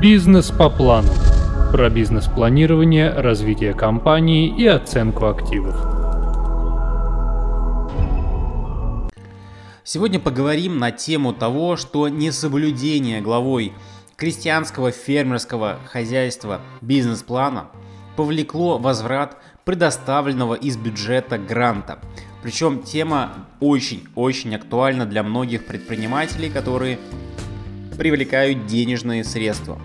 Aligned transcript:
Бизнес 0.00 0.52
по 0.52 0.70
плану. 0.70 1.08
Про 1.72 1.90
бизнес-планирование, 1.90 3.10
развитие 3.10 3.74
компании 3.74 4.46
и 4.56 4.64
оценку 4.64 5.26
активов. 5.26 5.74
Сегодня 9.82 10.20
поговорим 10.20 10.78
на 10.78 10.92
тему 10.92 11.32
того, 11.32 11.76
что 11.76 12.08
несоблюдение 12.08 13.20
главой 13.20 13.72
крестьянского 14.14 14.92
фермерского 14.92 15.80
хозяйства 15.86 16.60
бизнес-плана 16.80 17.66
повлекло 18.14 18.78
возврат 18.78 19.36
предоставленного 19.64 20.54
из 20.54 20.76
бюджета 20.76 21.38
гранта. 21.38 21.98
Причем 22.44 22.84
тема 22.84 23.32
очень-очень 23.58 24.54
актуальна 24.54 25.06
для 25.06 25.24
многих 25.24 25.66
предпринимателей, 25.66 26.50
которые 26.50 27.00
привлекают 27.98 28.66
денежные 28.66 29.24
средства. 29.24 29.78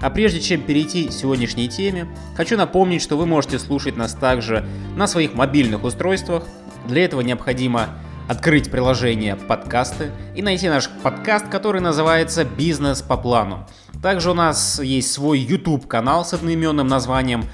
А 0.00 0.10
прежде 0.10 0.40
чем 0.40 0.62
перейти 0.62 1.08
к 1.08 1.12
сегодняшней 1.12 1.68
теме, 1.68 2.06
хочу 2.36 2.56
напомнить, 2.56 3.02
что 3.02 3.16
вы 3.16 3.26
можете 3.26 3.58
слушать 3.58 3.96
нас 3.96 4.14
также 4.14 4.66
на 4.96 5.06
своих 5.06 5.34
мобильных 5.34 5.84
устройствах. 5.84 6.44
Для 6.86 7.04
этого 7.04 7.22
необходимо 7.22 7.88
открыть 8.28 8.70
приложение 8.70 9.36
«Подкасты» 9.36 10.10
и 10.34 10.42
найти 10.42 10.68
наш 10.68 10.88
подкаст, 11.02 11.48
который 11.48 11.80
называется 11.80 12.44
«Бизнес 12.44 13.02
по 13.02 13.16
плану». 13.16 13.66
Также 14.02 14.30
у 14.30 14.34
нас 14.34 14.80
есть 14.80 15.12
свой 15.12 15.38
YouTube-канал 15.38 16.24
с 16.24 16.34
одноименным 16.34 16.86
названием 16.86 17.44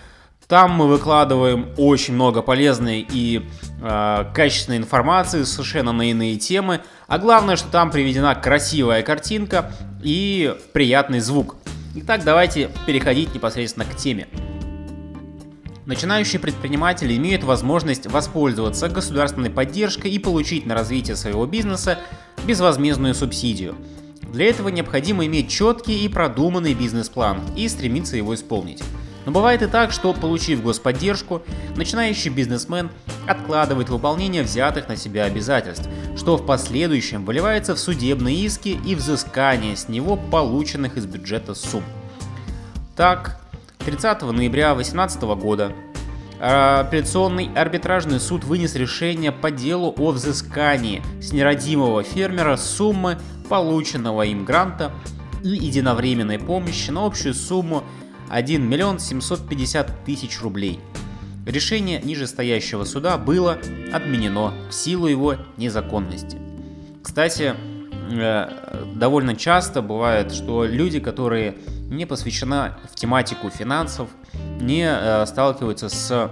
там 0.52 0.72
мы 0.72 0.86
выкладываем 0.86 1.68
очень 1.78 2.12
много 2.12 2.42
полезной 2.42 3.08
и 3.10 3.40
э, 3.80 4.24
качественной 4.34 4.76
информации 4.76 5.44
совершенно 5.44 5.92
на 5.92 6.10
иные 6.10 6.36
темы. 6.36 6.82
А 7.06 7.18
главное, 7.18 7.56
что 7.56 7.70
там 7.70 7.90
приведена 7.90 8.34
красивая 8.34 9.02
картинка 9.02 9.72
и 10.02 10.54
приятный 10.74 11.20
звук. 11.20 11.56
Итак, 11.94 12.20
давайте 12.22 12.68
переходить 12.84 13.34
непосредственно 13.34 13.86
к 13.86 13.96
теме. 13.96 14.28
Начинающие 15.86 16.38
предприниматели 16.38 17.16
имеют 17.16 17.44
возможность 17.44 18.06
воспользоваться 18.06 18.90
государственной 18.90 19.48
поддержкой 19.48 20.10
и 20.10 20.18
получить 20.18 20.66
на 20.66 20.74
развитие 20.74 21.16
своего 21.16 21.46
бизнеса 21.46 21.98
безвозмездную 22.44 23.14
субсидию. 23.14 23.74
Для 24.20 24.50
этого 24.50 24.68
необходимо 24.68 25.24
иметь 25.24 25.48
четкий 25.48 26.04
и 26.04 26.08
продуманный 26.08 26.74
бизнес-план 26.74 27.40
и 27.56 27.66
стремиться 27.70 28.18
его 28.18 28.34
исполнить. 28.34 28.82
Но 29.24 29.32
бывает 29.32 29.62
и 29.62 29.66
так, 29.66 29.92
что, 29.92 30.12
получив 30.12 30.62
господдержку, 30.62 31.42
начинающий 31.76 32.30
бизнесмен 32.30 32.90
откладывает 33.26 33.88
выполнение 33.88 34.42
взятых 34.42 34.88
на 34.88 34.96
себя 34.96 35.24
обязательств, 35.24 35.88
что 36.16 36.36
в 36.36 36.44
последующем 36.44 37.24
выливается 37.24 37.74
в 37.74 37.78
судебные 37.78 38.36
иски 38.36 38.80
и 38.84 38.94
взыскание 38.94 39.76
с 39.76 39.88
него 39.88 40.16
полученных 40.16 40.96
из 40.96 41.06
бюджета 41.06 41.54
сумм. 41.54 41.84
Так, 42.96 43.40
30 43.84 44.22
ноября 44.22 44.74
2018 44.74 45.22
года 45.40 45.72
апелляционный 46.40 47.50
арбитражный 47.54 48.18
суд 48.18 48.42
вынес 48.42 48.74
решение 48.74 49.30
по 49.30 49.52
делу 49.52 49.94
о 49.96 50.10
взыскании 50.10 51.00
с 51.20 51.32
нерадимого 51.32 52.02
фермера 52.02 52.56
суммы 52.56 53.18
полученного 53.48 54.22
им 54.22 54.44
гранта 54.44 54.92
и 55.44 55.50
единовременной 55.50 56.40
помощи 56.40 56.90
на 56.90 57.06
общую 57.06 57.34
сумму 57.34 57.84
1 58.32 58.66
миллион 58.66 58.98
750 58.98 60.04
тысяч 60.04 60.40
рублей. 60.40 60.80
Решение 61.46 62.00
нижестоящего 62.00 62.84
суда 62.84 63.18
было 63.18 63.58
отменено 63.92 64.54
в 64.70 64.74
силу 64.74 65.06
его 65.06 65.36
незаконности. 65.58 66.38
Кстати, 67.02 67.54
э, 68.10 68.84
довольно 68.94 69.36
часто 69.36 69.82
бывает, 69.82 70.32
что 70.32 70.64
люди, 70.64 70.98
которые 70.98 71.56
не 71.90 72.06
посвящены 72.06 72.72
в 72.90 72.94
тематику 72.94 73.50
финансов, 73.50 74.08
не 74.60 74.86
э, 74.88 75.26
сталкиваются 75.26 75.90
с 75.90 76.30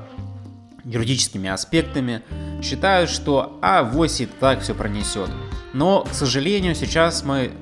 юридическими 0.84 1.50
аспектами, 1.50 2.22
считают, 2.62 3.10
что 3.10 3.58
а, 3.60 3.82
и 3.82 4.26
так 4.26 4.60
все 4.62 4.74
пронесет. 4.74 5.28
Но, 5.74 6.04
к 6.04 6.14
сожалению, 6.14 6.74
сейчас 6.74 7.24
мы 7.24 7.52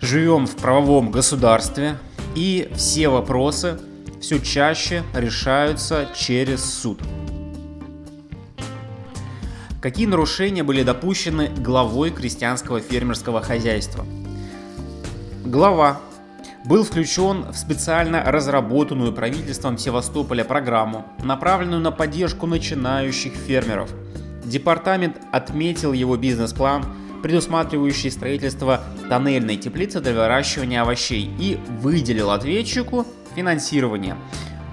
живем 0.00 0.46
в 0.46 0.56
правовом 0.56 1.10
государстве, 1.10 1.98
и 2.34 2.68
все 2.74 3.08
вопросы 3.08 3.78
все 4.20 4.40
чаще 4.40 5.02
решаются 5.14 6.08
через 6.14 6.64
суд. 6.64 6.98
Какие 9.80 10.06
нарушения 10.06 10.62
были 10.62 10.82
допущены 10.82 11.50
главой 11.58 12.10
крестьянского 12.10 12.80
фермерского 12.80 13.42
хозяйства? 13.42 14.06
Глава 15.44 16.00
был 16.64 16.84
включен 16.84 17.52
в 17.52 17.54
специально 17.54 18.22
разработанную 18.24 19.12
правительством 19.12 19.76
Севастополя 19.76 20.44
программу, 20.44 21.04
направленную 21.22 21.82
на 21.82 21.90
поддержку 21.90 22.46
начинающих 22.46 23.34
фермеров. 23.34 23.90
Департамент 24.44 25.16
отметил 25.32 25.92
его 25.92 26.16
бизнес-план 26.16 26.84
предусматривающий 27.22 28.10
строительство 28.10 28.82
тоннельной 29.08 29.56
теплицы 29.56 30.00
для 30.00 30.12
выращивания 30.12 30.82
овощей, 30.82 31.30
и 31.38 31.58
выделил 31.80 32.30
ответчику 32.30 33.06
финансирование 33.34 34.16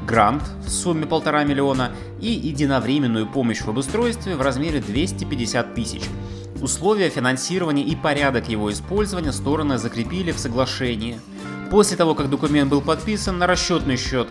грант 0.05 0.43
в 0.65 0.69
сумме 0.69 1.05
полтора 1.05 1.45
миллиона 1.45 1.91
и 2.19 2.29
единовременную 2.29 3.25
помощь 3.25 3.61
в 3.61 3.69
обустройстве 3.69 4.35
в 4.35 4.41
размере 4.41 4.81
250 4.81 5.73
тысяч. 5.73 6.01
Условия 6.61 7.09
финансирования 7.09 7.83
и 7.83 7.95
порядок 7.95 8.49
его 8.49 8.69
использования 8.69 9.31
стороны 9.31 9.77
закрепили 9.77 10.33
в 10.33 10.37
соглашении. 10.37 11.21
После 11.69 11.95
того, 11.95 12.15
как 12.15 12.29
документ 12.29 12.69
был 12.69 12.81
подписан, 12.81 13.37
на 13.37 13.47
расчетный 13.47 13.95
счет 13.95 14.27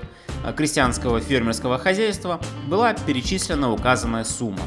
крестьянского 0.56 1.20
фермерского 1.20 1.78
хозяйства 1.78 2.40
была 2.68 2.94
перечислена 2.94 3.70
указанная 3.70 4.24
сумма. 4.24 4.62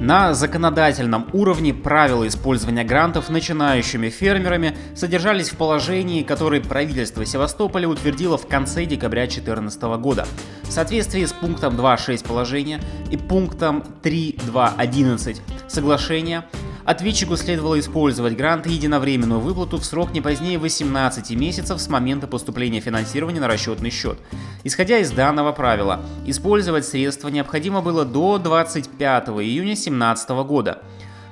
На 0.00 0.34
законодательном 0.34 1.28
уровне 1.32 1.72
правила 1.72 2.26
использования 2.26 2.82
грантов 2.82 3.28
начинающими 3.28 4.08
фермерами 4.08 4.76
содержались 4.96 5.50
в 5.50 5.56
положении, 5.56 6.22
которое 6.22 6.60
правительство 6.60 7.24
Севастополя 7.24 7.88
утвердило 7.88 8.36
в 8.36 8.48
конце 8.48 8.84
декабря 8.84 9.22
2014 9.22 9.82
года. 10.00 10.26
В 10.62 10.72
соответствии 10.72 11.24
с 11.24 11.32
пунктом 11.32 11.76
2.6 11.76 12.26
положения 12.26 12.80
и 13.10 13.16
пунктом 13.16 13.84
3.2.11 14.02 15.40
соглашения 15.68 16.44
Ответчику 16.84 17.36
следовало 17.36 17.78
использовать 17.78 18.36
грант 18.36 18.66
и 18.66 18.72
единовременную 18.72 19.40
выплату 19.40 19.78
в 19.78 19.84
срок 19.84 20.12
не 20.12 20.20
позднее 20.20 20.58
18 20.58 21.30
месяцев 21.36 21.80
с 21.80 21.88
момента 21.88 22.26
поступления 22.26 22.80
финансирования 22.80 23.40
на 23.40 23.46
расчетный 23.46 23.90
счет. 23.90 24.18
Исходя 24.64 24.98
из 24.98 25.10
данного 25.10 25.52
правила, 25.52 26.00
использовать 26.26 26.86
средства 26.86 27.28
необходимо 27.28 27.82
было 27.82 28.04
до 28.04 28.38
25 28.38 29.28
июня 29.28 29.74
2017 29.74 30.30
года. 30.46 30.82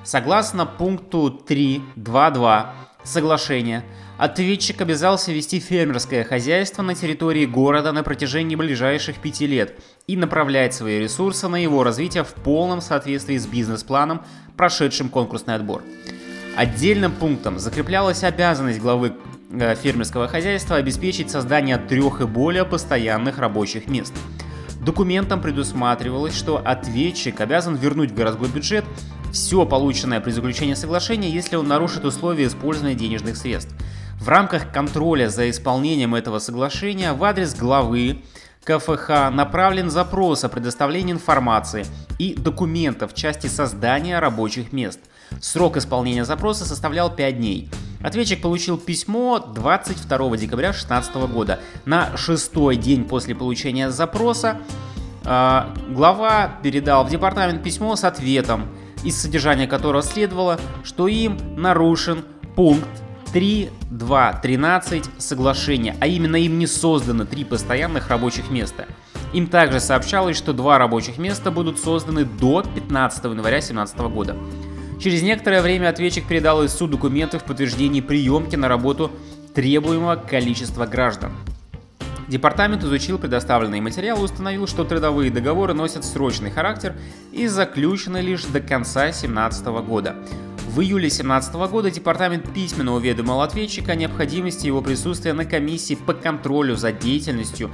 Согласно 0.03 0.65
пункту 0.65 1.41
3.2.2 1.47 2.65
соглашения, 3.03 3.83
Ответчик 4.21 4.79
обязался 4.81 5.31
вести 5.31 5.59
фермерское 5.59 6.23
хозяйство 6.23 6.83
на 6.83 6.93
территории 6.93 7.47
города 7.47 7.91
на 7.91 8.03
протяжении 8.03 8.55
ближайших 8.55 9.15
пяти 9.17 9.47
лет 9.47 9.73
и 10.05 10.15
направлять 10.15 10.75
свои 10.75 10.99
ресурсы 10.99 11.47
на 11.47 11.55
его 11.55 11.83
развитие 11.83 12.23
в 12.23 12.31
полном 12.35 12.81
соответствии 12.81 13.39
с 13.39 13.47
бизнес-планом, 13.47 14.23
прошедшим 14.57 15.09
конкурсный 15.09 15.55
отбор. 15.55 15.81
Отдельным 16.55 17.13
пунктом 17.13 17.57
закреплялась 17.57 18.23
обязанность 18.23 18.79
главы 18.79 19.13
фермерского 19.51 20.27
хозяйства 20.27 20.77
обеспечить 20.77 21.29
создание 21.29 21.77
трех 21.77 22.21
и 22.21 22.25
более 22.25 22.65
постоянных 22.65 23.37
рабочих 23.37 23.87
мест. 23.87 24.13
Документом 24.83 25.41
предусматривалось, 25.41 26.35
что 26.35 26.57
ответчик 26.57 27.39
обязан 27.41 27.75
вернуть 27.75 28.11
в 28.11 28.15
городской 28.15 28.49
бюджет 28.49 28.85
все 29.31 29.65
полученное 29.65 30.19
при 30.19 30.31
заключении 30.31 30.73
соглашения, 30.73 31.29
если 31.29 31.55
он 31.55 31.67
нарушит 31.67 32.05
условия 32.05 32.47
использования 32.47 32.95
денежных 32.95 33.37
средств– 33.37 33.73
в 34.21 34.29
рамках 34.29 34.71
контроля 34.71 35.29
за 35.29 35.49
исполнением 35.49 36.13
этого 36.13 36.37
соглашения 36.37 37.13
в 37.13 37.23
адрес 37.23 37.55
главы 37.55 38.21
КФХ 38.63 39.31
направлен 39.31 39.89
запрос 39.89 40.43
о 40.43 40.49
предоставлении 40.49 41.11
информации 41.11 41.87
и 42.19 42.35
документов 42.35 43.13
в 43.13 43.15
части 43.15 43.47
создания 43.47 44.19
рабочих 44.19 44.73
мест. 44.73 44.99
Срок 45.39 45.77
исполнения 45.77 46.23
запроса 46.23 46.65
составлял 46.65 47.09
5 47.15 47.37
дней. 47.39 47.71
Ответчик 48.03 48.41
получил 48.41 48.77
письмо 48.77 49.39
22 49.39 50.37
декабря 50.37 50.71
2016 50.71 51.15
года. 51.31 51.59
На 51.85 52.15
шестой 52.17 52.75
день 52.75 53.05
после 53.05 53.35
получения 53.35 53.91
запроса 53.91 54.59
э, 55.23 55.61
глава 55.89 56.51
передал 56.63 57.05
в 57.05 57.09
департамент 57.09 57.63
письмо 57.63 57.95
с 57.95 58.03
ответом, 58.03 58.67
из 59.03 59.21
содержания 59.21 59.67
которого 59.67 60.01
следовало, 60.01 60.59
что 60.83 61.07
им 61.07 61.37
нарушен 61.55 62.25
пункт 62.55 62.89
3.2.13 63.33 65.05
соглашения, 65.19 65.95
а 65.99 66.07
именно 66.07 66.35
им 66.35 66.59
не 66.59 66.67
создано 66.67 67.25
три 67.25 67.45
постоянных 67.45 68.09
рабочих 68.09 68.49
места. 68.49 68.87
Им 69.33 69.47
также 69.47 69.79
сообщалось, 69.79 70.35
что 70.35 70.51
два 70.51 70.77
рабочих 70.77 71.17
места 71.17 71.51
будут 71.51 71.79
созданы 71.79 72.25
до 72.25 72.63
15 72.63 73.23
января 73.25 73.59
2017 73.59 73.97
года. 73.99 74.35
Через 75.01 75.23
некоторое 75.23 75.63
время 75.63 75.89
ответчик 75.89 76.27
передал 76.27 76.63
из 76.63 76.73
суд 76.73 76.91
документы 76.91 77.39
в 77.39 77.43
подтверждении 77.43 78.01
приемки 78.01 78.55
на 78.55 78.67
работу 78.67 79.11
требуемого 79.55 80.15
количества 80.15 80.85
граждан. 80.85 81.31
Департамент 82.27 82.83
изучил 82.83 83.17
предоставленные 83.17 83.81
материалы 83.81 84.21
и 84.21 84.23
установил, 84.25 84.67
что 84.67 84.83
трудовые 84.83 85.31
договоры 85.31 85.73
носят 85.73 86.05
срочный 86.05 86.51
характер 86.51 86.93
и 87.31 87.47
заключены 87.47 88.17
лишь 88.17 88.45
до 88.45 88.61
конца 88.61 89.05
2017 89.05 89.65
года. 89.87 90.15
В 90.67 90.81
июле 90.81 91.09
2017 91.09 91.55
года 91.55 91.89
департамент 91.89 92.53
письменно 92.53 92.93
уведомил 92.93 93.41
ответчика 93.41 93.93
о 93.93 93.95
необходимости 93.95 94.67
его 94.67 94.83
присутствия 94.83 95.33
на 95.33 95.45
комиссии 95.45 95.95
по 95.95 96.13
контролю 96.13 96.75
за 96.75 96.91
деятельностью 96.91 97.71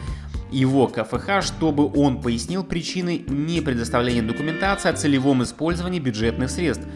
его 0.50 0.88
КФХ, 0.88 1.41
чтобы 1.41 1.91
он 1.94 2.21
пояснил 2.21 2.63
причины 2.63 3.25
не 3.27 3.59
предоставления 3.59 4.21
документации 4.21 4.89
о 4.89 4.94
целевом 4.94 5.44
использовании 5.44 6.00
бюджетных 6.00 6.50
средств 6.50 6.88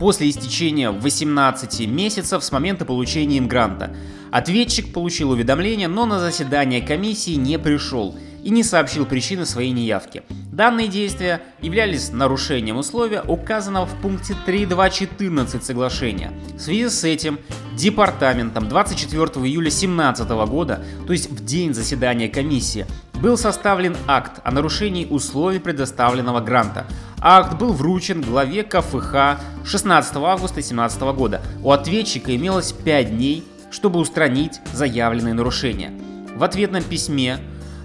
после 0.00 0.30
истечения 0.30 0.90
18 0.90 1.86
месяцев 1.86 2.42
с 2.42 2.50
момента 2.50 2.86
получения 2.86 3.36
им 3.36 3.46
гранта. 3.46 3.94
Ответчик 4.32 4.94
получил 4.94 5.30
уведомление, 5.30 5.88
но 5.88 6.06
на 6.06 6.18
заседание 6.18 6.80
комиссии 6.80 7.34
не 7.34 7.58
пришел 7.58 8.18
и 8.42 8.50
не 8.50 8.62
сообщил 8.62 9.06
причины 9.06 9.46
своей 9.46 9.72
неявки. 9.72 10.22
Данные 10.52 10.88
действия 10.88 11.40
являлись 11.60 12.12
нарушением 12.12 12.76
условия, 12.76 13.22
указанного 13.22 13.86
в 13.86 13.94
пункте 14.02 14.36
3.2.14 14.46 15.62
соглашения. 15.62 16.32
В 16.54 16.60
связи 16.60 16.88
с 16.88 17.04
этим 17.04 17.38
департаментом 17.76 18.68
24 18.68 19.22
июля 19.46 19.70
2017 19.70 20.28
года, 20.28 20.84
то 21.06 21.12
есть 21.12 21.30
в 21.30 21.44
день 21.44 21.72
заседания 21.72 22.28
комиссии, 22.28 22.86
был 23.14 23.36
составлен 23.36 23.96
акт 24.06 24.40
о 24.44 24.50
нарушении 24.50 25.06
условий 25.06 25.58
предоставленного 25.58 26.40
гранта. 26.40 26.86
Акт 27.20 27.58
был 27.58 27.72
вручен 27.72 28.22
главе 28.22 28.62
КФХ 28.62 29.40
16 29.64 30.16
августа 30.16 30.54
2017 30.54 31.00
года. 31.02 31.42
У 31.62 31.70
ответчика 31.70 32.34
имелось 32.34 32.72
5 32.72 33.16
дней, 33.16 33.44
чтобы 33.70 34.00
устранить 34.00 34.60
заявленные 34.72 35.34
нарушения. 35.34 35.92
В 36.34 36.42
ответном 36.42 36.82
письме 36.82 37.38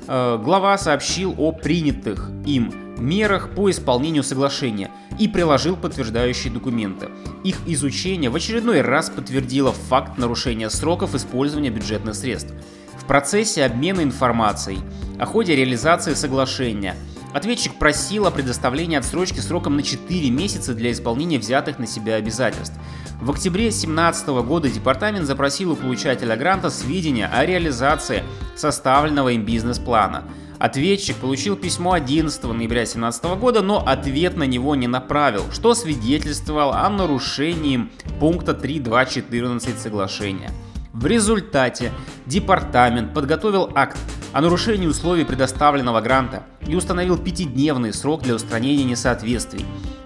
глава 0.07 0.77
сообщил 0.77 1.35
о 1.37 1.51
принятых 1.51 2.29
им 2.45 2.71
мерах 2.97 3.49
по 3.55 3.69
исполнению 3.69 4.23
соглашения 4.23 4.91
и 5.19 5.27
приложил 5.27 5.75
подтверждающие 5.75 6.51
документы. 6.51 7.09
Их 7.43 7.57
изучение 7.65 8.29
в 8.29 8.35
очередной 8.35 8.81
раз 8.81 9.09
подтвердило 9.09 9.71
факт 9.71 10.17
нарушения 10.17 10.69
сроков 10.69 11.15
использования 11.15 11.69
бюджетных 11.69 12.15
средств. 12.15 12.53
В 12.97 13.05
процессе 13.05 13.65
обмена 13.65 14.01
информацией 14.01 14.79
о 15.19 15.25
ходе 15.25 15.55
реализации 15.55 16.13
соглашения– 16.13 16.95
Ответчик 17.35 17.73
просил 17.75 18.27
о 18.27 18.31
предоставлении 18.31 18.97
отсрочки 18.97 19.41
сроком 19.41 19.75
на 19.75 19.83
4 19.83 20.29
месяца 20.29 20.73
для 20.73 20.93
исполнения 20.93 21.37
взятых 21.37 21.79
на 21.79 21.85
себя 21.85 22.15
обязательств. 22.15 22.75
В 23.21 23.31
октябре 23.31 23.69
2017 23.69 24.27
года 24.45 24.69
департамент 24.69 25.25
запросил 25.25 25.71
у 25.71 25.75
получателя 25.75 26.35
гранта 26.35 26.69
сведения 26.69 27.27
о 27.27 27.45
реализации 27.45 28.23
составленного 28.55 29.29
им 29.29 29.45
бизнес-плана. 29.45 30.25
Ответчик 30.59 31.15
получил 31.17 31.55
письмо 31.55 31.93
11 31.93 32.43
ноября 32.43 32.81
2017 32.81 33.25
года, 33.39 33.61
но 33.61 33.83
ответ 33.85 34.37
на 34.37 34.43
него 34.43 34.75
не 34.75 34.87
направил, 34.87 35.43
что 35.51 35.73
свидетельствовало 35.73 36.81
о 36.81 36.89
нарушении 36.89 37.89
пункта 38.19 38.51
3.2.14 38.51 39.77
соглашения. 39.77 40.51
В 40.93 41.05
результате 41.07 41.91
департамент 42.25 43.13
подготовил 43.13 43.69
акт 43.75 43.97
о 44.31 44.41
нарушении 44.41 44.87
условий 44.87 45.25
предоставленного 45.25 46.01
гранта 46.01 46.43
и 46.67 46.75
установил 46.75 47.17
пятидневный 47.17 47.93
срок 47.93 48.21
для 48.21 48.35
устранения 48.35 48.83
несоответствий. 48.83 49.65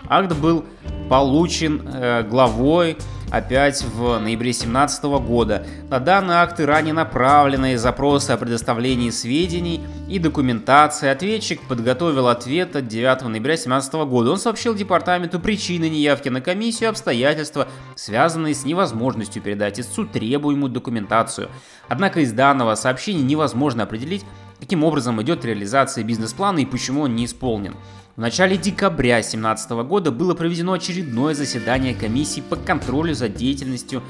Акт 0.09 0.35
был 0.35 0.65
получен 1.07 1.87
э, 1.87 2.23
главой 2.23 2.97
опять 3.31 3.83
в 3.83 4.17
ноябре 4.19 4.51
2017 4.51 5.03
года. 5.03 5.65
На 5.89 5.99
данные 5.99 6.37
акты 6.37 6.65
ранее 6.65 6.93
направленные 6.93 7.77
запросы 7.77 8.31
о 8.31 8.37
предоставлении 8.37 9.11
сведений 9.11 9.81
и 10.07 10.17
документации. 10.17 11.09
Ответчик 11.09 11.61
подготовил 11.67 12.27
ответ 12.27 12.75
от 12.75 12.87
9 12.87 13.21
ноября 13.23 13.53
2017 13.53 13.93
года. 13.93 14.31
Он 14.31 14.37
сообщил 14.37 14.73
департаменту 14.73 15.39
причины 15.39 15.89
неявки 15.89 16.29
на 16.29 16.41
комиссию, 16.41 16.89
обстоятельства, 16.89 17.67
связанные 17.95 18.55
с 18.55 18.65
невозможностью 18.65 19.41
передать 19.41 19.79
истцу 19.79 20.05
требуемую 20.05 20.71
документацию. 20.71 21.49
Однако 21.87 22.21
из 22.21 22.31
данного 22.31 22.75
сообщения 22.75 23.21
невозможно 23.21 23.83
определить, 23.83 24.25
каким 24.59 24.83
образом 24.83 25.21
идет 25.21 25.45
реализация 25.45 26.03
бизнес-плана 26.03 26.59
и 26.59 26.65
почему 26.65 27.01
он 27.01 27.15
не 27.15 27.25
исполнен. 27.25 27.75
В 28.19 28.21
начале 28.21 28.57
декабря 28.57 29.13
2017 29.13 29.71
года 29.87 30.11
было 30.11 30.33
проведено 30.33 30.73
очередное 30.73 31.33
заседание 31.33 31.95
комиссии 31.95 32.41
по 32.41 32.57
контролю 32.57 33.13
за 33.13 33.29
деятельностью 33.29 34.03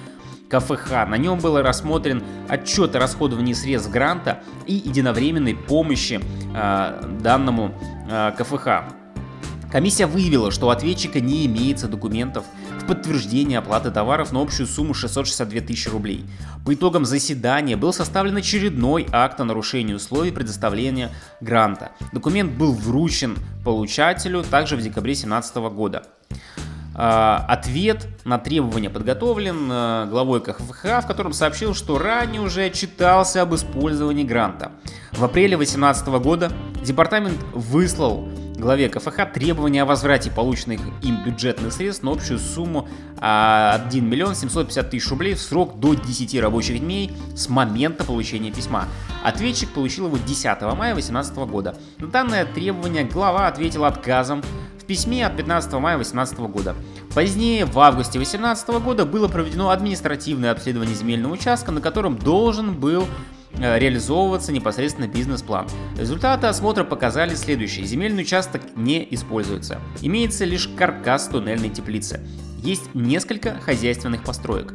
КФХ. 0.49 0.89
На 1.07 1.15
нем 1.15 1.37
был 1.37 1.61
рассмотрен 1.61 2.23
отчет 2.47 2.95
о 2.95 2.99
расходовании 2.99 3.53
средств 3.53 3.91
гранта 3.91 4.41
и 4.65 4.73
единовременной 4.73 5.53
помощи 5.53 6.19
э, 6.55 7.17
данному 7.21 7.79
э, 8.09 8.31
КФХ. 8.35 8.91
Комиссия 9.71 10.07
выявила, 10.07 10.49
что 10.49 10.65
у 10.65 10.69
ответчика 10.69 11.19
не 11.19 11.45
имеется 11.45 11.87
документов 11.87 12.45
подтверждение 12.89 13.59
оплаты 13.59 13.91
товаров 13.91 14.31
на 14.31 14.41
общую 14.41 14.65
сумму 14.65 14.95
662 14.95 15.61
тысячи 15.61 15.89
рублей. 15.89 16.25
По 16.65 16.73
итогам 16.73 17.05
заседания 17.05 17.77
был 17.77 17.93
составлен 17.93 18.35
очередной 18.35 19.05
акт 19.11 19.39
о 19.39 19.45
нарушении 19.45 19.93
условий 19.93 20.31
предоставления 20.31 21.11
гранта. 21.39 21.91
Документ 22.13 22.51
был 22.53 22.73
вручен 22.73 23.37
получателю 23.63 24.41
также 24.41 24.75
в 24.75 24.81
декабре 24.81 25.13
2017 25.13 25.55
года. 25.71 26.01
А, 26.95 27.45
ответ 27.47 28.07
на 28.25 28.39
требования 28.39 28.89
подготовлен 28.89 29.71
э, 29.71 30.07
главой 30.09 30.41
КХВХ, 30.41 31.03
в 31.03 31.07
котором 31.07 31.33
сообщил, 31.33 31.75
что 31.75 31.99
ранее 31.99 32.41
уже 32.41 32.65
отчитался 32.65 33.43
об 33.43 33.53
использовании 33.53 34.23
гранта. 34.23 34.71
В 35.11 35.23
апреле 35.23 35.57
2018 35.57 36.07
года 36.07 36.51
департамент 36.83 37.39
выслал 37.53 38.27
главе 38.59 38.89
КФХ 38.89 39.31
требования 39.33 39.83
о 39.83 39.85
возврате 39.85 40.29
полученных 40.29 40.81
им 41.01 41.23
бюджетных 41.23 41.73
средств 41.73 42.03
на 42.03 42.11
общую 42.11 42.39
сумму 42.39 42.87
1 43.17 43.21
а, 43.21 43.81
миллион 43.93 44.35
750 44.35 44.89
тысяч 44.89 45.09
рублей 45.09 45.33
в 45.33 45.41
срок 45.41 45.79
до 45.79 45.93
10 45.93 46.39
рабочих 46.39 46.79
дней 46.79 47.11
с 47.35 47.49
момента 47.49 48.03
получения 48.03 48.51
письма. 48.51 48.85
Ответчик 49.23 49.69
получил 49.69 50.07
его 50.07 50.17
10 50.17 50.45
мая 50.61 50.93
2018 50.93 51.35
года. 51.37 51.77
На 51.97 52.07
данное 52.07 52.45
требование 52.45 53.03
глава 53.03 53.47
ответил 53.47 53.85
отказом 53.85 54.43
в 54.79 54.85
письме 54.85 55.25
от 55.25 55.35
15 55.35 55.73
мая 55.73 55.95
2018 55.95 56.39
года. 56.39 56.75
Позднее, 57.13 57.65
в 57.65 57.79
августе 57.79 58.19
2018 58.19 58.69
года, 58.83 59.05
было 59.05 59.27
проведено 59.27 59.69
административное 59.69 60.51
обследование 60.51 60.95
земельного 60.95 61.33
участка, 61.33 61.71
на 61.71 61.81
котором 61.81 62.17
должен 62.17 62.73
был 62.73 63.05
реализовываться 63.57 64.51
непосредственно 64.51 65.07
бизнес-план. 65.07 65.67
Результаты 65.97 66.47
осмотра 66.47 66.83
показали 66.83 67.35
следующее. 67.35 67.85
Земельный 67.85 68.23
участок 68.23 68.61
не 68.75 69.07
используется. 69.11 69.79
Имеется 70.01 70.45
лишь 70.45 70.67
каркас 70.67 71.27
туннельной 71.27 71.69
теплицы. 71.69 72.21
Есть 72.63 72.93
несколько 72.93 73.59
хозяйственных 73.59 74.23
построек. 74.23 74.73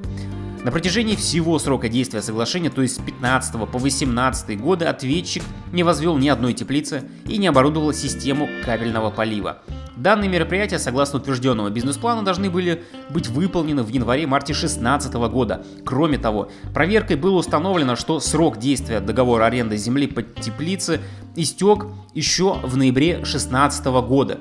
На 0.64 0.72
протяжении 0.72 1.14
всего 1.14 1.58
срока 1.58 1.90
действия 1.90 2.22
соглашения, 2.22 2.70
то 2.70 2.80
есть 2.80 2.96
с 2.96 2.98
15 2.98 3.70
по 3.70 3.78
18 3.78 4.58
годы, 4.58 4.86
ответчик 4.86 5.42
не 5.72 5.82
возвел 5.82 6.16
ни 6.16 6.26
одной 6.26 6.54
теплицы 6.54 7.02
и 7.26 7.36
не 7.36 7.48
оборудовал 7.48 7.92
систему 7.92 8.48
кабельного 8.64 9.10
полива. 9.10 9.58
Данные 9.94 10.30
мероприятия, 10.30 10.78
согласно 10.78 11.18
утвержденного 11.18 11.68
бизнес-плана, 11.68 12.24
должны 12.24 12.48
были 12.48 12.82
быть 13.10 13.28
выполнены 13.28 13.82
в 13.82 13.88
январе-марте 13.88 14.54
2016 14.54 15.12
года. 15.12 15.66
Кроме 15.84 16.16
того, 16.16 16.50
проверкой 16.72 17.16
было 17.16 17.36
установлено, 17.36 17.94
что 17.94 18.18
срок 18.18 18.58
действия 18.58 19.00
договора 19.00 19.44
аренды 19.44 19.76
земли 19.76 20.06
под 20.06 20.34
теплицы 20.40 21.02
истек 21.36 21.84
еще 22.14 22.54
в 22.54 22.74
ноябре 22.78 23.16
2016 23.16 23.84
года. 23.84 24.40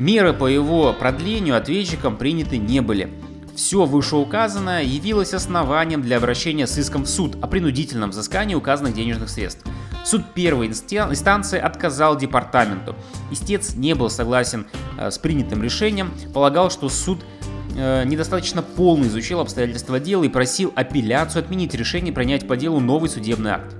Меры 0.00 0.32
по 0.32 0.48
его 0.48 0.92
продлению 0.92 1.56
ответчикам 1.56 2.16
приняты 2.16 2.58
не 2.58 2.80
были. 2.80 3.08
Все 3.60 3.84
вышеуказанное 3.84 4.82
явилось 4.82 5.34
основанием 5.34 6.00
для 6.00 6.16
обращения 6.16 6.66
с 6.66 6.78
иском 6.78 7.02
в 7.02 7.08
суд 7.08 7.36
о 7.42 7.46
принудительном 7.46 8.08
взыскании 8.08 8.54
указанных 8.54 8.94
денежных 8.94 9.28
средств. 9.28 9.66
Суд 10.02 10.24
первой 10.32 10.68
инстанции 10.68 11.58
отказал 11.58 12.16
департаменту. 12.16 12.96
Истец 13.30 13.74
не 13.74 13.94
был 13.94 14.08
согласен 14.08 14.66
э, 14.98 15.10
с 15.10 15.18
принятым 15.18 15.62
решением, 15.62 16.10
полагал, 16.32 16.70
что 16.70 16.88
суд 16.88 17.22
э, 17.76 18.04
недостаточно 18.06 18.62
полно 18.62 19.04
изучил 19.08 19.40
обстоятельства 19.40 20.00
дела 20.00 20.24
и 20.24 20.30
просил 20.30 20.72
апелляцию 20.74 21.44
отменить 21.44 21.74
решение 21.74 22.14
принять 22.14 22.48
по 22.48 22.56
делу 22.56 22.80
новый 22.80 23.10
судебный 23.10 23.50
акт. 23.50 23.76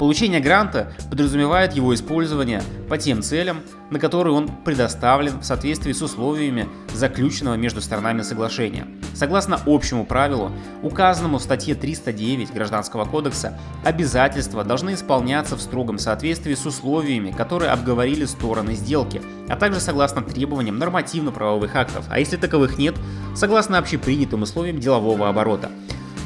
Получение 0.00 0.40
гранта 0.40 0.94
подразумевает 1.10 1.74
его 1.74 1.94
использование 1.94 2.62
по 2.88 2.96
тем 2.96 3.20
целям, 3.20 3.60
на 3.90 3.98
которые 3.98 4.32
он 4.32 4.48
предоставлен 4.48 5.40
в 5.40 5.44
соответствии 5.44 5.92
с 5.92 6.00
условиями 6.00 6.70
заключенного 6.94 7.56
между 7.56 7.82
сторонами 7.82 8.22
соглашения. 8.22 8.86
Согласно 9.12 9.60
общему 9.66 10.06
правилу, 10.06 10.52
указанному 10.82 11.36
в 11.36 11.42
статье 11.42 11.74
309 11.74 12.50
Гражданского 12.50 13.04
кодекса, 13.04 13.58
обязательства 13.84 14.64
должны 14.64 14.94
исполняться 14.94 15.54
в 15.54 15.60
строгом 15.60 15.98
соответствии 15.98 16.54
с 16.54 16.64
условиями, 16.64 17.30
которые 17.30 17.70
обговорили 17.70 18.24
стороны 18.24 18.76
сделки, 18.76 19.20
а 19.50 19.56
также 19.56 19.80
согласно 19.80 20.22
требованиям 20.22 20.78
нормативно-правовых 20.78 21.76
актов, 21.76 22.06
а 22.08 22.18
если 22.18 22.38
таковых 22.38 22.78
нет, 22.78 22.94
согласно 23.34 23.76
общепринятым 23.76 24.40
условиям 24.40 24.80
делового 24.80 25.28
оборота. 25.28 25.68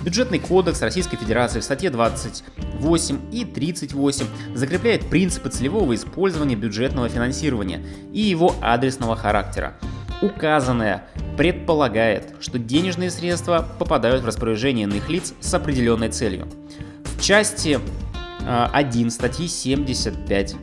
Бюджетный 0.05 0.39
кодекс 0.39 0.83
Российской 0.83 1.17
Федерации 1.17 1.61
в 1.61 1.65
статье 1.65 1.89
28 1.89 3.19
и 3.33 3.47
38 3.47 4.27
закрепляет 4.55 5.09
принципы 5.09 5.49
целевого 5.49 5.95
использования 5.95 6.57
бюджетного 6.57 7.09
финансирования 7.09 7.83
и 8.13 8.21
его 8.21 8.55
адресного 8.61 9.17
характера. 9.17 9.73
Указанное 10.21 11.05
предполагает, 11.39 12.35
что 12.41 12.59
денежные 12.59 13.11
средства 13.11 13.67
попадают 13.79 14.23
в 14.23 14.27
распоряжение 14.27 14.85
иных 14.85 15.09
лиц 15.09 15.33
с 15.41 15.55
определенной 15.55 16.11
целью. 16.11 16.49
В 17.05 17.23
части 17.23 17.81
1 18.47 19.11
статьи 19.11 19.49
75 19.49 20.57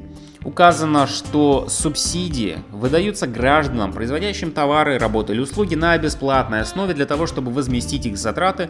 указано, 0.43 1.07
что 1.07 1.67
субсидии 1.67 2.59
выдаются 2.71 3.25
гражданам, 3.25 3.91
производящим 3.91 4.51
товары, 4.51 4.97
работы 4.99 5.33
или 5.33 5.39
услуги 5.39 5.75
на 5.75 5.97
бесплатной 5.97 6.61
основе 6.61 6.93
для 6.93 7.05
того, 7.07 7.25
чтобы 7.25 7.51
возместить 7.51 8.05
их 8.05 8.17
затраты 8.17 8.69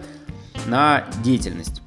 на 0.68 1.06
деятельность. 1.24 1.82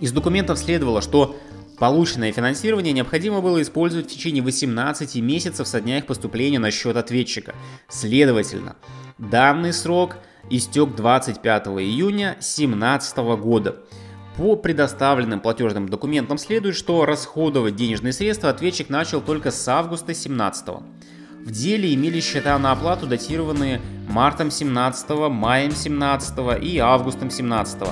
Из 0.00 0.12
документов 0.12 0.58
следовало, 0.58 1.00
что 1.00 1.36
полученное 1.78 2.32
финансирование 2.32 2.92
необходимо 2.92 3.40
было 3.40 3.62
использовать 3.62 4.06
в 4.06 4.10
течение 4.10 4.42
18 4.42 5.16
месяцев 5.16 5.68
со 5.68 5.80
дня 5.80 5.98
их 5.98 6.06
поступления 6.06 6.58
на 6.58 6.70
счет 6.70 6.96
ответчика. 6.96 7.54
Следовательно, 7.88 8.76
данный 9.18 9.72
срок 9.72 10.16
истек 10.50 10.94
25 10.94 11.66
июня 11.68 12.32
2017 12.40 13.16
года. 13.40 13.76
По 14.36 14.56
предоставленным 14.56 15.40
платежным 15.40 15.88
документам 15.88 16.38
следует, 16.38 16.74
что 16.74 17.04
расходовать 17.04 17.76
денежные 17.76 18.14
средства 18.14 18.48
ответчик 18.48 18.88
начал 18.88 19.20
только 19.20 19.50
с 19.50 19.68
августа 19.68 20.06
2017. 20.06 20.68
В 21.44 21.50
деле 21.50 21.92
имелись 21.92 22.24
счета 22.24 22.56
на 22.58 22.72
оплату, 22.72 23.06
датированные 23.06 23.80
мартом 24.08 24.50
17, 24.50 25.10
маем 25.28 25.72
17 25.72 26.62
и 26.62 26.78
августом 26.78 27.30
17. 27.30 27.82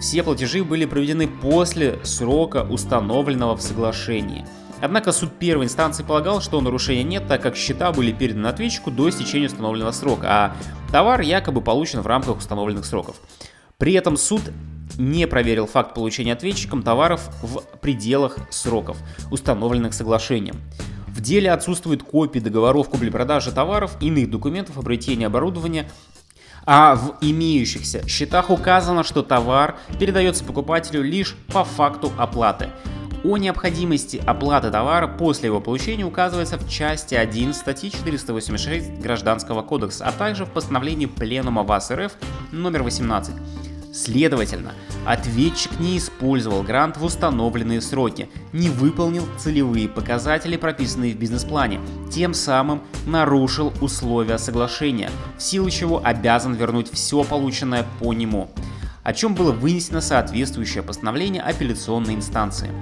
Все 0.00 0.22
платежи 0.22 0.62
были 0.62 0.84
проведены 0.84 1.26
после 1.26 1.98
срока, 2.04 2.62
установленного 2.62 3.56
в 3.56 3.62
соглашении. 3.62 4.46
Однако 4.80 5.12
суд 5.12 5.32
первой 5.38 5.64
инстанции 5.64 6.04
полагал, 6.04 6.40
что 6.40 6.60
нарушения 6.60 7.02
нет, 7.02 7.26
так 7.26 7.42
как 7.42 7.56
счета 7.56 7.90
были 7.90 8.12
переданы 8.12 8.46
ответчику 8.46 8.90
до 8.90 9.08
истечения 9.08 9.46
установленного 9.46 9.92
срока, 9.92 10.26
а 10.28 10.56
товар 10.92 11.20
якобы 11.20 11.62
получен 11.62 12.00
в 12.00 12.06
рамках 12.06 12.38
установленных 12.38 12.84
сроков. 12.84 13.16
При 13.78 13.94
этом 13.94 14.16
суд 14.16 14.42
не 14.98 15.26
проверил 15.26 15.66
факт 15.66 15.94
получения 15.94 16.32
ответчиком 16.32 16.82
товаров 16.82 17.28
в 17.42 17.62
пределах 17.80 18.38
сроков, 18.50 18.98
установленных 19.30 19.94
соглашением. 19.94 20.56
В 21.14 21.20
деле 21.20 21.52
отсутствуют 21.52 22.02
копии 22.02 22.40
договоров 22.40 22.88
купли-продажи 22.88 23.52
товаров, 23.52 23.96
иных 24.00 24.28
документов 24.30 24.76
о 24.76 24.80
приобретении 24.80 25.24
оборудования, 25.24 25.88
а 26.66 26.96
в 26.96 27.18
имеющихся 27.20 28.06
счетах 28.08 28.50
указано, 28.50 29.04
что 29.04 29.22
товар 29.22 29.76
передается 30.00 30.42
покупателю 30.42 31.02
лишь 31.02 31.36
по 31.52 31.62
факту 31.62 32.12
оплаты. 32.18 32.70
О 33.22 33.38
необходимости 33.38 34.20
оплаты 34.26 34.72
товара 34.72 35.06
после 35.06 35.46
его 35.46 35.60
получения 35.60 36.04
указывается 36.04 36.58
в 36.58 36.68
части 36.68 37.14
1 37.14 37.54
статьи 37.54 37.92
486 37.92 38.98
Гражданского 38.98 39.62
кодекса, 39.62 40.06
а 40.06 40.10
также 40.10 40.44
в 40.44 40.50
постановлении 40.50 41.06
Пленума 41.06 41.62
ВАС 41.62 41.92
РФ 41.92 42.12
номер 42.50 42.82
18. 42.82 43.34
Следовательно, 43.94 44.72
ответчик 45.06 45.78
не 45.78 45.98
использовал 45.98 46.64
грант 46.64 46.96
в 46.96 47.04
установленные 47.04 47.80
сроки, 47.80 48.28
не 48.52 48.68
выполнил 48.68 49.22
целевые 49.38 49.88
показатели, 49.88 50.56
прописанные 50.56 51.14
в 51.14 51.16
бизнес-плане, 51.16 51.78
тем 52.10 52.34
самым 52.34 52.82
нарушил 53.06 53.72
условия 53.80 54.38
соглашения, 54.38 55.10
в 55.38 55.42
силу 55.42 55.70
чего 55.70 56.00
обязан 56.04 56.54
вернуть 56.54 56.90
все 56.92 57.22
полученное 57.22 57.86
по 58.00 58.12
нему, 58.12 58.50
о 59.04 59.12
чем 59.12 59.36
было 59.36 59.52
вынесено 59.52 60.00
соответствующее 60.00 60.82
постановление 60.82 61.42
апелляционной 61.42 62.16
инстанции. 62.16 62.72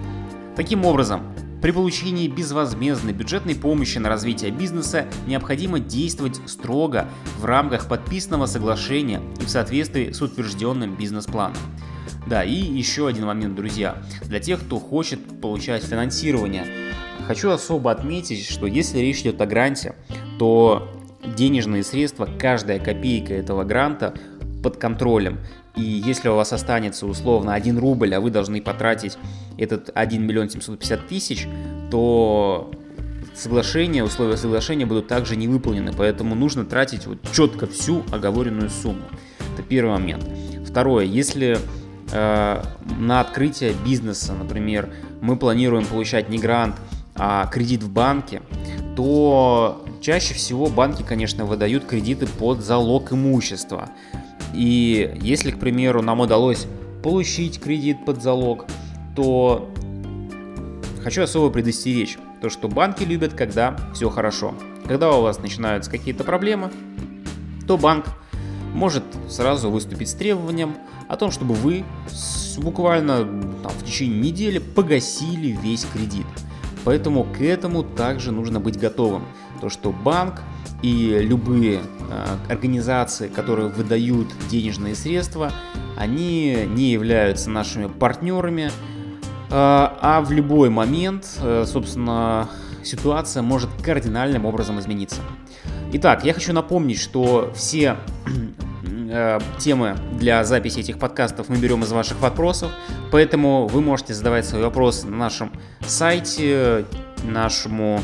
Таким 0.57 0.87
образом, 0.87 1.21
при 1.63 1.71
получении 1.71 2.27
безвозмездной 2.27 3.13
бюджетной 3.13 3.55
помощи 3.55 3.97
на 3.99 4.09
развитие 4.09 4.51
бизнеса 4.51 5.07
необходимо 5.29 5.79
действовать 5.79 6.41
строго 6.47 7.09
в 7.39 7.45
рамках 7.45 7.87
подписанного 7.89 8.47
соглашения 8.47 9.21
и 9.41 9.45
в 9.45 9.49
соответствии 9.49 10.11
с 10.11 10.21
утвержденным 10.21 10.97
бизнес-планом. 10.97 11.57
Да, 12.27 12.43
и 12.43 12.53
еще 12.53 13.07
один 13.07 13.27
момент, 13.27 13.55
друзья. 13.55 14.03
Для 14.25 14.41
тех, 14.41 14.61
кто 14.61 14.81
хочет 14.81 15.21
получать 15.41 15.85
финансирование, 15.85 16.67
хочу 17.29 17.51
особо 17.51 17.93
отметить, 17.93 18.45
что 18.45 18.67
если 18.67 18.99
речь 18.99 19.21
идет 19.21 19.41
о 19.41 19.47
гранте, 19.47 19.95
то 20.41 20.89
денежные 21.37 21.85
средства, 21.85 22.29
каждая 22.41 22.81
копейка 22.81 23.35
этого 23.35 23.63
гранта 23.63 24.15
под 24.63 24.77
контролем. 24.77 25.39
И 25.75 25.83
если 25.83 26.29
у 26.29 26.37
вас 26.37 26.53
останется 26.53 27.07
условно 27.07 27.55
1 27.55 27.79
рубль, 27.79 28.15
а 28.15 28.21
вы 28.21 28.31
должны 28.31 28.61
потратить 28.61 29.19
этот 29.59 29.91
1 29.95 30.23
миллион 30.23 30.51
750 30.51 31.09
тысяч, 31.09 31.49
то 31.91 32.71
соглашения, 33.35 34.05
условия 34.05 34.37
соглашения 34.37 34.87
будут 34.87 35.09
также 35.09 35.37
не 35.37 35.49
выполнены, 35.49 35.93
поэтому 35.93 36.35
нужно 36.35 36.65
тратить 36.65 37.07
вот 37.07 37.19
четко 37.33 37.67
всю 37.67 38.03
оговоренную 38.11 38.71
сумму. 38.71 39.05
Это 39.55 39.63
первый 39.63 39.93
момент. 39.93 40.25
Второе, 40.67 41.05
если 41.05 41.59
э, 42.13 42.63
на 42.99 43.21
открытие 43.21 43.75
бизнеса, 43.85 44.35
например, 44.35 44.91
мы 45.21 45.37
планируем 45.37 45.85
получать 45.87 46.29
не 46.29 46.39
грант, 46.39 46.77
а 47.15 47.47
кредит 47.47 47.83
в 47.83 47.91
банке, 47.91 48.43
то 48.97 49.85
чаще 50.01 50.35
всего 50.35 50.67
банки, 50.69 51.03
конечно, 51.03 51.45
выдают 51.45 51.85
кредиты 51.85 52.27
под 52.27 52.61
залог 52.61 53.13
имущества. 53.13 53.91
И 54.53 55.17
если, 55.21 55.51
к 55.51 55.59
примеру, 55.59 56.03
нам 56.03 56.21
удалось 56.21 56.67
получить 57.03 57.61
кредит 57.61 58.05
под 58.05 58.23
залог, 58.23 58.67
то 59.17 59.71
хочу 61.03 61.23
особо 61.23 61.51
предостеречь, 61.51 62.19
то 62.41 62.49
что 62.49 62.69
банки 62.69 63.05
любят, 63.05 63.35
когда 63.35 63.77
все 63.95 64.09
хорошо. 64.11 64.55
Когда 64.87 65.13
у 65.13 65.23
вас 65.23 65.39
начинаются 65.39 65.91
какие-то 65.91 66.25
проблемы, 66.25 66.71
то 67.67 67.79
банк 67.79 68.07
может 68.75 69.05
сразу 69.29 69.71
выступить 69.71 70.09
с 70.09 70.15
требованием 70.15 70.75
о 71.09 71.17
том, 71.17 71.31
чтобы 71.31 71.55
вы 71.55 71.85
буквально 72.59 73.19
там, 73.63 73.73
в 73.73 73.85
течение 73.85 74.21
недели 74.21 74.59
погасили 74.59 75.57
весь 75.63 75.85
кредит. 75.85 76.27
Поэтому 76.85 77.25
к 77.25 77.41
этому 77.41 77.83
также 77.83 78.33
нужно 78.33 78.61
быть 78.61 78.79
готовым. 78.79 79.25
То, 79.61 79.69
что 79.69 79.93
банк 79.93 80.43
и 80.83 81.19
любые 81.21 81.81
э, 81.81 82.53
организации, 82.53 83.29
которые 83.29 83.69
выдают 83.69 84.29
денежные 84.51 84.95
средства, 84.95 85.53
они 85.97 86.67
не 86.67 86.91
являются 86.91 87.51
нашими 87.51 87.87
партнерами, 87.87 88.67
э, 88.67 88.71
а 89.51 90.21
в 90.27 90.33
любой 90.33 90.71
момент, 90.71 91.39
э, 91.41 91.65
собственно, 91.67 92.49
ситуация 92.83 93.43
может 93.43 93.71
кардинальным 93.83 94.45
образом 94.45 94.81
измениться. 94.81 95.21
Итак, 95.93 96.25
я 96.25 96.35
хочу 96.35 96.53
напомнить, 96.53 96.99
что 96.99 97.53
все 97.55 97.97
э, 98.85 99.39
темы 99.59 99.97
для 100.19 100.43
записи 100.45 100.81
этих 100.81 100.99
подкастов 100.99 101.49
мы 101.49 101.59
берем 101.59 101.83
из 101.85 101.93
ваших 101.93 102.21
вопросов, 102.21 102.73
поэтому 103.13 103.69
вы 103.69 103.81
можете 103.81 104.15
задавать 104.15 104.45
свои 104.45 104.63
вопросы 104.63 105.07
на 105.07 105.17
нашем 105.17 105.53
сайте, 105.87 106.85
нашему 107.23 108.01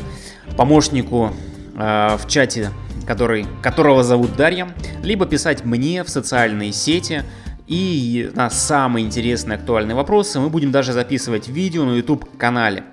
помощнику 0.55 1.33
Э, 1.79 2.17
в 2.17 2.27
чате, 2.27 2.71
который, 3.07 3.47
которого 3.63 4.03
зовут 4.03 4.35
Дарья, 4.35 4.67
либо 5.01 5.25
писать 5.25 5.63
мне 5.63 6.03
в 6.03 6.09
социальные 6.09 6.73
сети. 6.73 7.23
И 7.67 8.31
на 8.33 8.49
самые 8.49 9.05
интересные 9.05 9.57
актуальные 9.57 9.95
вопросы 9.95 10.39
мы 10.39 10.49
будем 10.49 10.71
даже 10.71 10.91
записывать 10.91 11.47
видео 11.47 11.85
на 11.85 11.93
YouTube 11.95 12.37
канале. 12.37 12.83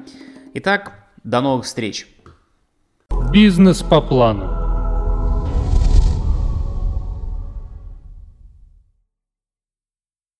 Итак, 0.54 0.92
до 1.24 1.40
новых 1.40 1.64
встреч. 1.64 2.06
Бизнес 3.32 3.82
по 3.82 4.00
плану. 4.02 4.55